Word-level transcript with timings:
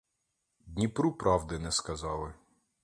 Дніпру 0.65 1.13
правди 1.13 1.59
не 1.59 1.71
сказали. 1.71 2.33